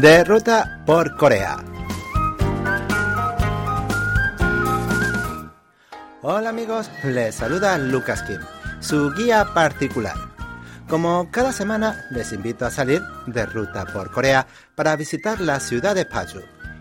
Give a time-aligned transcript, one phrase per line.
[0.00, 1.56] de ruta por Corea.
[6.20, 8.38] Hola amigos, les saluda Lucas Kim,
[8.80, 10.16] su guía particular.
[10.86, 15.94] Como cada semana, les invito a salir de ruta por Corea para visitar la ciudad
[15.94, 16.40] de Paju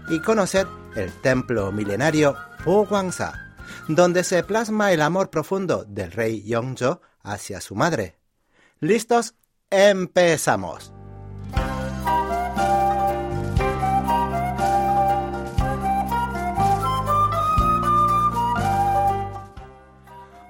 [0.09, 3.55] y conocer el templo milenario Gwangsa,
[3.87, 8.19] donde se plasma el amor profundo del rey Yongjo hacia su madre.
[8.81, 9.35] ¿Listos?
[9.69, 10.91] Empezamos.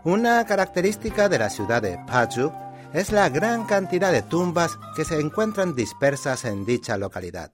[0.05, 2.53] Una característica de la ciudad de Paju
[2.93, 7.51] es la gran cantidad de tumbas que se encuentran dispersas en dicha localidad.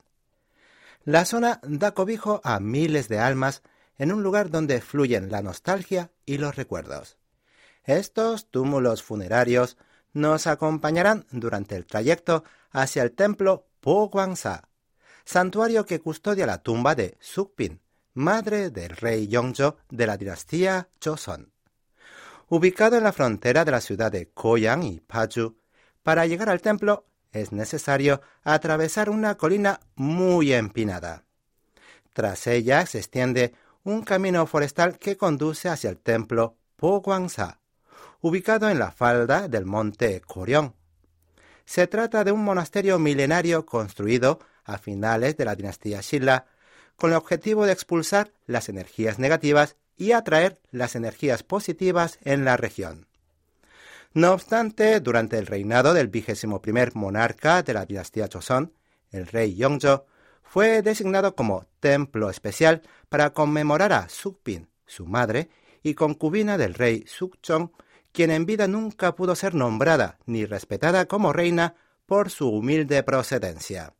[1.06, 3.62] La zona da cobijo a miles de almas
[3.98, 7.16] en un lugar donde fluyen la nostalgia y los recuerdos.
[7.86, 9.78] Estos túmulos funerarios
[10.12, 14.68] nos acompañarán durante el trayecto hacia el templo Po Gwangsa,
[15.24, 17.80] santuario que custodia la tumba de Sukpin,
[18.14, 21.51] madre del rey Yongjo de la dinastía Joseon.
[22.54, 25.56] Ubicado en la frontera de la ciudad de Koyang y Paju,
[26.04, 31.24] para llegar al templo es necesario atravesar una colina muy empinada.
[32.12, 33.54] Tras ella se extiende
[33.86, 37.02] un camino forestal que conduce hacia el templo Po
[38.20, 40.74] ubicado en la falda del monte Koryong.
[41.64, 46.48] Se trata de un monasterio milenario construido a finales de la dinastía Shilla
[46.98, 52.58] con el objetivo de expulsar las energías negativas y atraer las energías positivas en la
[52.58, 53.08] región.
[54.14, 58.74] No obstante, durante el reinado del vigésimo primer monarca de la dinastía Joseon,
[59.12, 60.06] el rey Yongjo,
[60.44, 65.50] fue designado como templo especial para conmemorar a Sukpin, su madre
[65.82, 67.72] y concubina del rey Sukchong,
[68.12, 71.76] quien en vida nunca pudo ser nombrada ni respetada como reina
[72.06, 73.94] por su humilde procedencia.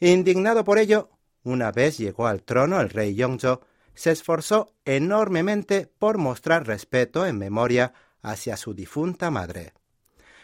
[0.00, 1.10] Indignado por ello,
[1.44, 3.60] una vez llegó al trono el rey Yongjo,
[3.94, 7.92] se esforzó enormemente por mostrar respeto en memoria
[8.22, 9.72] hacia su difunta madre.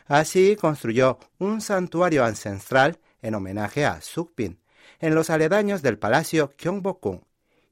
[0.07, 4.61] Así construyó un santuario ancestral en homenaje a Sukpin,
[5.01, 7.21] en los aledaños del palacio Gyeongbokgung,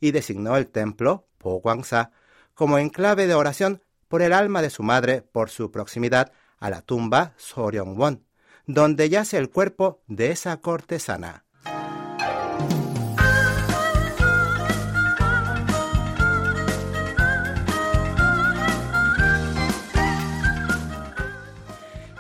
[0.01, 1.63] y designó el templo Po
[2.55, 6.83] como enclave de oración por el alma de su madre por su proximidad a la
[6.83, 8.27] tumba Soryongwon,
[8.67, 11.46] donde yace el cuerpo de esa cortesana.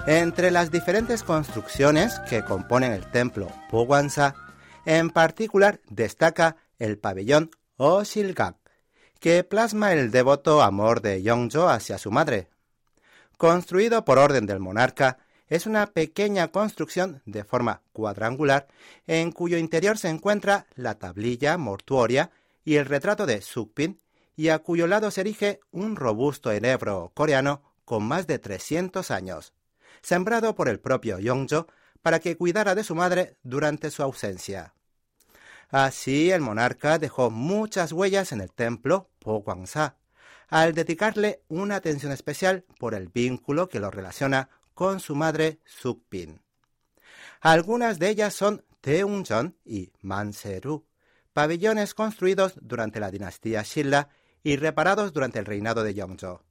[0.08, 4.36] Entre las diferentes construcciones que componen el templo Pogwansa,
[4.84, 8.54] en particular destaca el pabellón Oshilgak,
[9.18, 12.50] que plasma el devoto amor de Yongjo hacia su madre.
[13.36, 15.18] Construido por orden del monarca,
[15.48, 18.68] es una pequeña construcción de forma cuadrangular
[19.08, 22.30] en cuyo interior se encuentra la tablilla mortuoria
[22.64, 24.00] y el retrato de Sukpin
[24.36, 29.52] y a cuyo lado se erige un robusto enebro coreano con más de 300 años
[30.06, 31.66] sembrado por el propio Yongjo
[32.00, 34.72] para que cuidara de su madre durante su ausencia.
[35.68, 39.96] Así el monarca dejó muchas huellas en el templo Po Gwangsa,
[40.46, 46.40] al dedicarle una atención especial por el vínculo que lo relaciona con su madre Sukpin.
[47.40, 50.86] Algunas de ellas son Teungjeon y Manseru,
[51.32, 54.10] pabellones construidos durante la dinastía Shilla
[54.44, 56.46] y reparados durante el reinado de Yongjo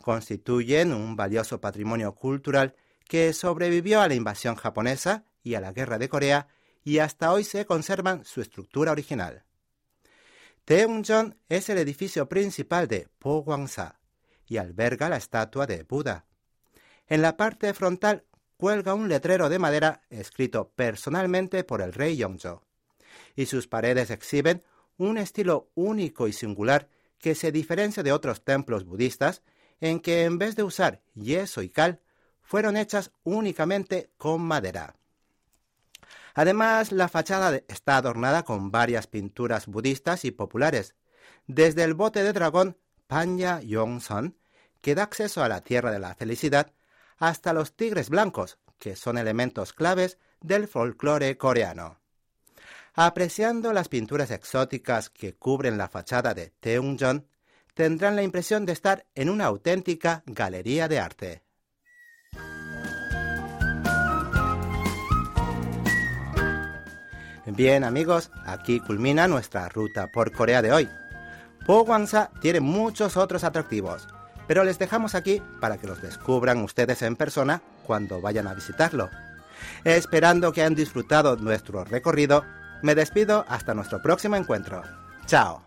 [0.00, 2.74] constituyen un valioso patrimonio cultural
[3.06, 6.48] que sobrevivió a la invasión japonesa y a la guerra de Corea
[6.82, 9.44] y hasta hoy se conservan su estructura original.
[10.64, 13.98] Taeungjeon es el edificio principal de Po Gwangsa
[14.46, 16.26] y alberga la estatua de Buda.
[17.06, 18.24] En la parte frontal
[18.56, 22.62] cuelga un letrero de madera escrito personalmente por el rey Yongjo,
[23.34, 24.62] y sus paredes exhiben
[24.96, 29.42] un estilo único y singular que se diferencia de otros templos budistas
[29.80, 32.00] en que en vez de usar yeso y cal,
[32.42, 34.96] fueron hechas únicamente con madera.
[36.34, 40.94] Además, la fachada está adornada con varias pinturas budistas y populares,
[41.46, 44.36] desde el bote de dragón Panya Yongson,
[44.80, 46.72] que da acceso a la tierra de la felicidad,
[47.18, 51.98] hasta los tigres blancos, que son elementos claves del folclore coreano.
[52.94, 57.26] Apreciando las pinturas exóticas que cubren la fachada de Teungjeon,
[57.80, 61.42] tendrán la impresión de estar en una auténtica galería de arte.
[67.46, 70.90] Bien amigos, aquí culmina nuestra ruta por Corea de hoy.
[71.64, 74.06] Po Gwangsa tiene muchos otros atractivos,
[74.46, 79.08] pero les dejamos aquí para que los descubran ustedes en persona cuando vayan a visitarlo.
[79.84, 82.44] Esperando que hayan disfrutado nuestro recorrido,
[82.82, 84.82] me despido hasta nuestro próximo encuentro.
[85.24, 85.66] Chao.